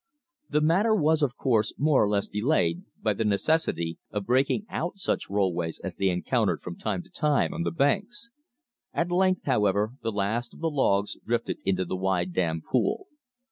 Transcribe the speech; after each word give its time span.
The 0.49 0.61
matter 0.61 0.95
was, 0.95 1.21
of 1.21 1.37
course, 1.37 1.73
more 1.77 2.03
or 2.03 2.09
less 2.09 2.27
delayed 2.27 2.85
by 3.03 3.13
the 3.13 3.23
necessity 3.23 3.99
of 4.09 4.25
breaking 4.25 4.65
out 4.67 4.97
such 4.97 5.29
rollways 5.29 5.79
as 5.83 5.95
they 5.97 6.09
encountered 6.09 6.59
from 6.63 6.75
time 6.75 7.03
to 7.03 7.09
time 7.11 7.53
on 7.53 7.61
the 7.61 7.69
banks. 7.71 8.31
At 8.95 9.11
length, 9.11 9.43
however, 9.45 9.91
the 10.01 10.11
last 10.11 10.55
of 10.55 10.59
the 10.59 10.71
logs 10.71 11.17
drifted 11.23 11.59
into 11.65 11.85
the 11.85 11.95
wide 11.95 12.33
dam 12.33 12.63
pool. 12.67 13.09